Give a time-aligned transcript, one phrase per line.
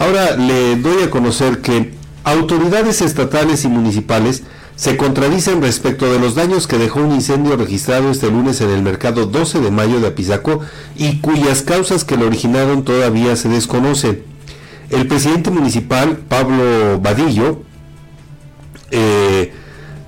[0.00, 1.92] Ahora le doy a conocer que
[2.24, 8.10] autoridades estatales y municipales se contradicen respecto de los daños que dejó un incendio registrado
[8.10, 10.60] este lunes en el mercado 12 de mayo de Apizaco
[10.96, 14.22] y cuyas causas que lo originaron todavía se desconocen.
[14.88, 17.60] El presidente municipal, Pablo Vadillo,
[18.90, 19.52] eh,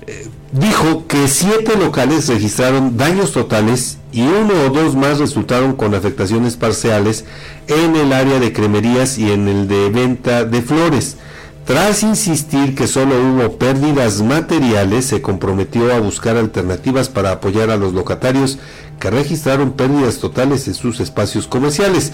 [0.06, 5.94] eh, dijo que siete locales registraron daños totales y uno o dos más resultaron con
[5.94, 7.24] afectaciones parciales
[7.66, 11.16] en el área de cremerías y en el de venta de flores.
[11.64, 17.76] Tras insistir que solo hubo pérdidas materiales, se comprometió a buscar alternativas para apoyar a
[17.76, 18.58] los locatarios
[18.98, 22.12] que registraron pérdidas totales en sus espacios comerciales.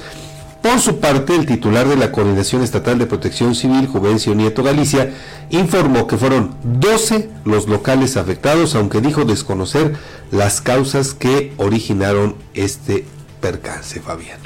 [0.69, 5.15] Por su parte, el titular de la Coordinación Estatal de Protección Civil, Juvencio Nieto Galicia,
[5.49, 9.97] informó que fueron 12 los locales afectados, aunque dijo desconocer
[10.31, 13.07] las causas que originaron este
[13.41, 14.41] percance, Fabián.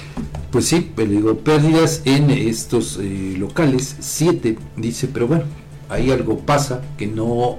[0.53, 5.45] Pues sí, pero digo, pérdidas en estos eh, locales, 7, dice, pero bueno,
[5.89, 7.59] ahí algo pasa que no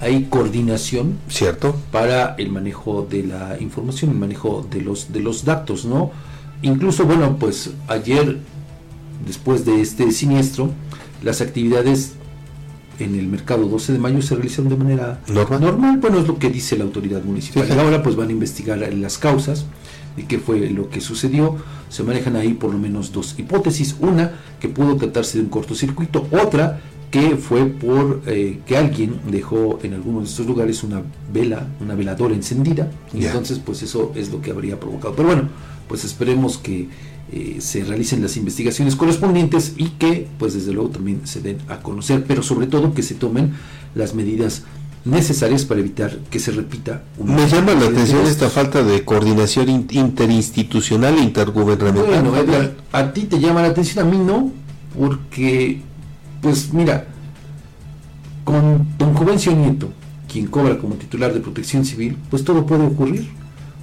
[0.00, 5.44] hay coordinación cierto para el manejo de la información el manejo de los de los
[5.44, 6.12] datos no
[6.62, 8.38] Incluso, bueno, pues ayer,
[9.26, 10.70] después de este siniestro,
[11.22, 12.14] las actividades
[12.98, 15.98] en el mercado 12 de mayo se realizaron de manera normal.
[15.98, 17.66] Bueno, es lo que dice la autoridad municipal.
[17.68, 19.66] Y ahora pues van a investigar las causas
[20.16, 21.56] de qué fue lo que sucedió.
[21.88, 23.96] Se manejan ahí por lo menos dos hipótesis.
[24.00, 26.26] Una, que pudo tratarse de un cortocircuito.
[26.32, 31.66] Otra, que fue por eh, que alguien dejó en alguno de estos lugares una vela,
[31.80, 32.90] una veladora encendida.
[33.14, 35.14] Y entonces pues eso es lo que habría provocado.
[35.14, 35.48] Pero bueno,
[35.88, 36.88] pues esperemos que
[37.32, 41.80] eh, se realicen las investigaciones correspondientes y que pues desde luego también se den a
[41.80, 43.52] conocer, pero sobre todo que se tomen
[43.94, 44.64] las medidas
[45.04, 49.68] necesarias para evitar que se repita un Me llama la atención esta falta de coordinación
[49.90, 52.22] interinstitucional e intergubernamental.
[52.22, 52.32] Bueno,
[52.92, 54.52] a ti te llama la atención, a mí no,
[54.98, 55.80] porque
[56.40, 57.06] pues mira,
[58.44, 59.90] con don Juvencio Nieto,
[60.30, 63.28] quien cobra como titular de protección civil, pues todo puede ocurrir.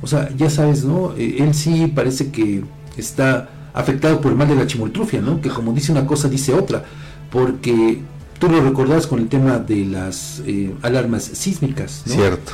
[0.02, 1.14] O sea, ya sabes, ¿no?
[1.18, 2.64] Eh, él sí parece que
[2.98, 5.42] está afectado por el mal de la chimoltrufia, ¿no?
[5.42, 6.84] Que como dice una cosa, dice otra.
[7.32, 8.00] Porque
[8.40, 12.14] tú lo recordás con el tema de las eh, alarmas sísmicas, ¿no?
[12.14, 12.54] Cierto.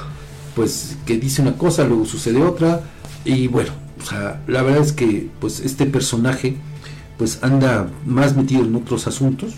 [0.55, 2.81] Pues que dice una cosa, luego sucede otra.
[3.23, 3.71] Y bueno,
[4.01, 6.57] o sea, la verdad es que pues este personaje
[7.17, 9.53] pues anda más metido en otros asuntos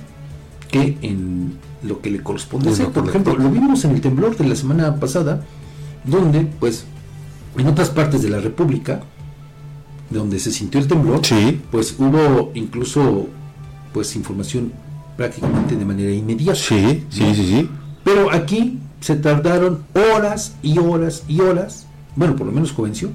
[0.73, 1.53] que en
[1.83, 2.89] lo que le corresponde hacer.
[2.89, 5.45] Por ejemplo, lo vimos en el temblor de la semana pasada,
[6.03, 6.85] donde pues
[7.57, 9.01] en otras partes de la República,
[10.09, 11.21] donde se sintió el temblor,
[11.69, 13.27] pues hubo incluso
[13.93, 14.73] pues información
[15.15, 16.59] prácticamente de manera inmediata.
[16.59, 17.69] Sí, sí, sí, sí.
[18.03, 21.85] Pero aquí se tardaron horas y horas y horas,
[22.15, 23.09] bueno, por lo menos convenció,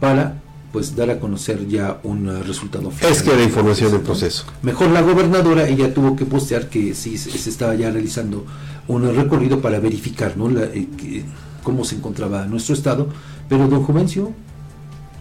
[0.00, 0.40] para
[0.72, 3.12] pues dar a conocer ya un resultado final.
[3.12, 4.44] Es que era información en proceso.
[4.62, 8.44] Mejor la gobernadora, ella tuvo que postear que sí se estaba ya realizando
[8.88, 10.48] un recorrido para verificar ¿no?
[10.48, 11.24] La, eh,
[11.62, 13.08] cómo se encontraba nuestro estado
[13.52, 14.32] pero don Juvencio,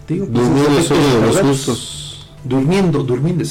[0.07, 1.75] digo, pues, durmiendo,
[2.45, 3.43] durmiendo, durmiendo